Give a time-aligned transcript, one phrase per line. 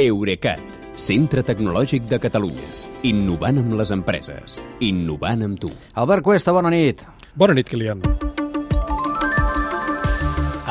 [0.00, 0.62] Eurecat,
[0.96, 2.64] centre tecnològic de Catalunya.
[3.04, 4.54] Innovant amb les empreses.
[4.80, 5.68] Innovant amb tu.
[6.00, 7.02] Albert Cuesta, bona nit.
[7.36, 8.00] Bona nit, Kilian.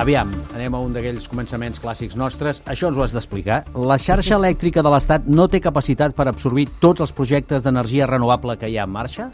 [0.01, 2.63] Aviam, anem a un d'aquells començaments clàssics nostres.
[2.65, 3.61] Això ens ho has d'explicar.
[3.77, 8.57] La xarxa elèctrica de l'Estat no té capacitat per absorbir tots els projectes d'energia renovable
[8.57, 9.29] que hi ha en marxa?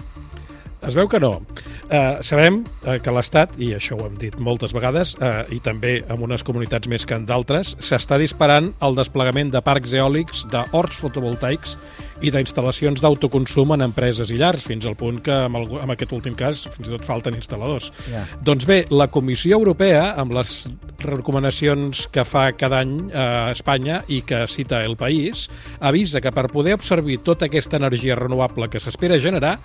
[0.85, 1.39] Es veu que no.
[1.87, 6.01] Uh, sabem uh, que l'Estat, i això ho hem dit moltes vegades, uh, i també
[6.05, 10.99] en unes comunitats més que en d'altres, s'està disparant el desplegament de parcs eòlics, d'horts
[11.01, 11.77] fotovoltaics
[12.25, 16.13] i d'instal·lacions d'autoconsum en empreses i llars, fins al punt que en, el, en aquest
[16.17, 17.91] últim cas fins i tot falten instal·ladors.
[18.09, 18.23] Ja.
[18.45, 20.63] Doncs bé, la Comissió Europea, amb les
[21.03, 25.47] recomanacions que fa cada any a Espanya i que cita el país,
[25.79, 29.57] avisa que per poder absorbir tota aquesta energia renovable que s'espera generar,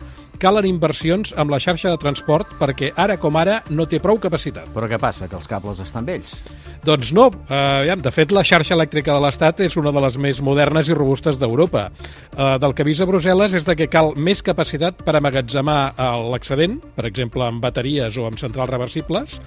[0.42, 4.68] calen inversions amb la xarxa de transport perquè ara com ara no té prou capacitat.
[4.74, 6.40] Però què passa, que els cables estan vells?
[6.82, 10.40] Doncs no, eh, de fet la xarxa elèctrica de l'Estat és una de les més
[10.42, 11.88] modernes i robustes d'Europa.
[12.36, 16.80] Eh, del que avisa Brussel·les és de que cal més capacitat per amagatzemar eh, l'excedent,
[16.96, 19.38] per exemple amb bateries o amb centrals reversibles,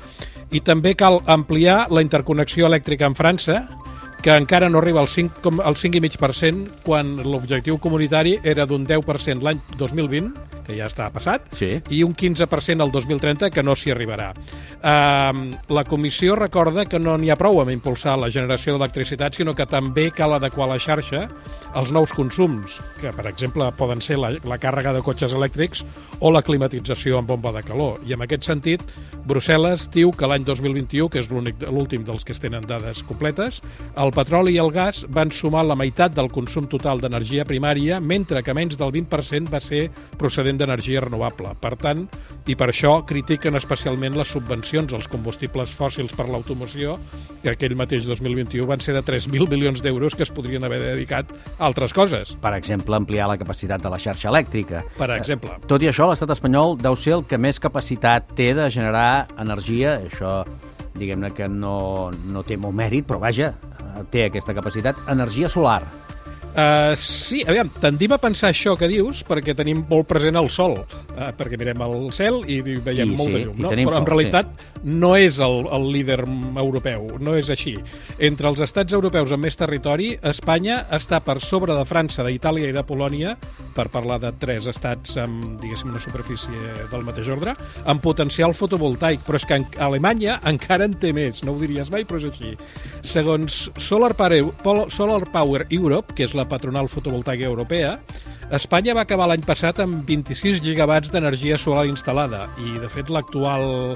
[0.55, 3.65] i també cal ampliar la interconnexió elèctrica amb França,
[4.25, 9.43] que encara no arriba al 5, com- al 5,5% quan l'objectiu comunitari era d'un 10%
[9.45, 10.31] l'any 2020,
[10.65, 11.79] que ja està passat, Sí.
[11.89, 14.33] i un 15% al 2030 que no s'hi arribarà.
[14.81, 19.53] Uh, la comissió recorda que no n'hi ha prou amb impulsar la generació d'electricitat, sinó
[19.55, 21.27] que també cal adequar la xarxa
[21.73, 25.83] als nous consums, que per exemple poden ser la, la càrrega de cotxes elèctrics
[26.19, 27.99] o la climatització amb bomba de calor.
[28.05, 28.81] I en aquest sentit,
[29.25, 33.61] Brussel·les diu que l'any 2021, que és l'únic- l'últim dels que es tenen dades completes,
[33.97, 38.43] el petroli i el gas van sumar la meitat del consum total d'energia primària, mentre
[38.43, 41.55] que menys del 20% va ser procedent d'energia renovable.
[41.59, 42.05] Per tant,
[42.45, 46.99] i per això critiquen especialment les subvencions als combustibles fòssils per l'automoció,
[47.41, 51.31] que aquell mateix 2021 van ser de 3.000 milions d'euros que es podrien haver dedicat
[51.57, 54.83] a altres coses, Per exemple, ampliar la capacitat de la xarxa elèctrica.
[54.97, 55.49] per exemple.
[55.67, 59.97] Tot i això, l'estat espanyol deu ser el que més capacitat té de generar energia.
[60.05, 60.37] Això,
[60.95, 61.75] diguem-ne que no,
[62.31, 65.05] no té molt mèrit, però vaja, eh, té aquesta capacitat.
[65.11, 65.81] Energia solar.
[66.55, 70.77] Uh, sí, aviam, tendim a pensar això que dius perquè tenim molt present el sol,
[70.85, 73.73] uh, perquè mirem el cel i veiem I molta sí, llum, no?
[73.75, 77.73] però en sol, realitat no és el, el líder europeu, no és així.
[78.23, 82.75] Entre els estats europeus amb més territori, Espanya està per sobre de França, d'Itàlia i
[82.75, 83.35] de Polònia,
[83.75, 86.55] per parlar de tres estats amb, diguéssim, una superfície
[86.91, 91.43] del mateix ordre, amb potencial fotovoltaic, però és que en- Alemanya encara en té més,
[91.43, 92.55] no ho diries mai, però és així.
[93.03, 97.97] Segons Solar Power, Solar Power Europe, que és la patronal fotovoltaica europea,
[98.53, 103.95] Espanya va acabar l'any passat amb 26 gigawatts d'energia solar instal·lada i, de fet, l'actual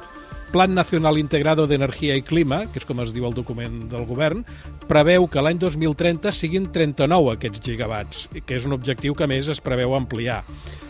[0.50, 4.42] Plan Nacional Integrado d'Energia i Clima, que és com es diu el document del govern,
[4.90, 9.62] preveu que l'any 2030 siguin 39 aquests gigawatts, que és un objectiu que més es
[9.62, 10.42] preveu ampliar.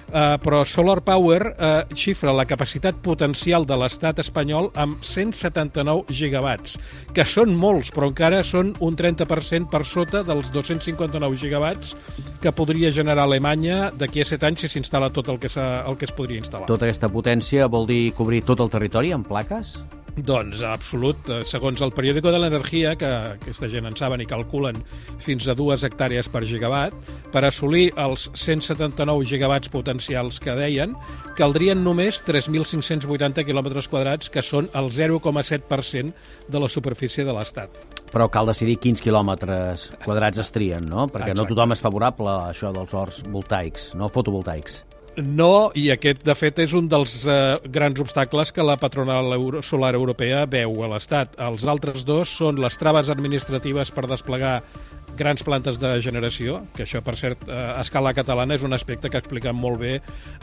[0.09, 6.79] Uh, però Solar Power uh, xifra la capacitat potencial de l'estat espanyol amb 179 gigawatts,
[7.13, 11.93] que són molts, però encara són un 30% per sota dels 259 gigawatts
[12.41, 16.09] que podria generar Alemanya d'aquí a 7 anys si s'instal·la tot el que, el que
[16.09, 16.65] es podria instal·lar.
[16.71, 19.77] Tota aquesta potència vol dir cobrir tot el territori amb plaques?
[20.25, 21.27] Doncs, absolut.
[21.29, 23.07] Eh, Segons el periòdico de l'energia, que
[23.37, 24.81] aquesta gent en saben i calculen
[25.23, 26.95] fins a dues hectàrees per gigawatt,
[27.31, 30.95] per assolir els 179 gigawatts potencials que deien,
[31.37, 36.13] caldrien només 3.580 quilòmetres quadrats, que són el 0,7%
[36.49, 37.69] de la superfície de l'Estat.
[38.09, 41.07] Però cal decidir quins quilòmetres quadrats es trien, no?
[41.07, 41.53] Perquè no Exacte.
[41.55, 44.09] tothom és favorable a això dels horts voltaics, no?
[44.09, 44.83] Fotovoltaics.
[45.17, 49.63] No, i aquest, de fet, és un dels eh, grans obstacles que la patronal euro
[49.65, 51.35] solar europea veu a l'Estat.
[51.49, 54.59] Els altres dos són les traves administratives per desplegar
[55.19, 59.09] grans plantes de generació, que això, per cert, eh, a escala catalana és un aspecte
[59.11, 59.97] que expliquen molt bé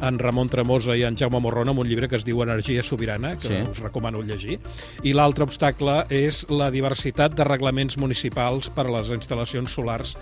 [0.05, 3.37] en Ramon Tremosa i en Jaume Morrón en un llibre que es diu Energia sobirana,
[3.39, 3.63] que Sí.
[3.71, 4.59] us recomano llegir.
[5.03, 10.19] I l'altre obstacle és la diversitat de reglaments municipals per a les instal·lacions solars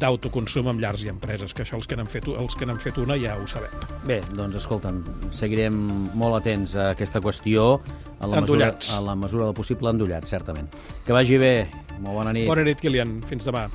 [0.00, 2.98] d'autoconsum amb llars i empreses, que això els que n'han fet, els que n'han fet
[3.02, 3.74] una ja ho sabem.
[4.08, 5.02] Bé, doncs escolta'm,
[5.36, 5.76] seguirem
[6.18, 7.76] molt atents a aquesta qüestió
[8.18, 8.90] a la, mesura, Endollats.
[8.96, 10.68] a la mesura del possible endollats, certament.
[11.06, 11.54] Que vagi bé.
[12.00, 12.48] Molt bona nit.
[12.48, 13.20] Bona nit, Kilian.
[13.28, 13.68] Fins demà.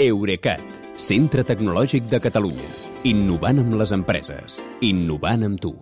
[0.00, 0.64] Eurecat,
[0.96, 2.70] centre tecnològic de Catalunya.
[3.10, 4.62] Innovant amb les empreses.
[4.80, 5.74] Innovant amb tu.